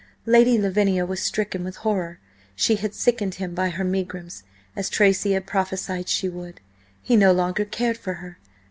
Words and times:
Lady 0.25 0.57
Lavinia 0.57 1.05
was 1.05 1.19
stricken 1.21 1.63
with 1.63 1.75
horror. 1.75 2.17
She 2.55 2.77
had 2.77 2.95
sickened 2.95 3.35
him 3.35 3.53
by 3.53 3.69
her 3.69 3.83
megrims, 3.83 4.41
as 4.75 4.89
Tracy 4.89 5.33
had 5.33 5.45
prophesied 5.45 6.09
she 6.09 6.27
would! 6.27 6.59
He 7.03 7.15
no 7.15 7.31
longer 7.31 7.65
cared 7.65 7.99
for 7.99 8.13
her! 8.13 8.39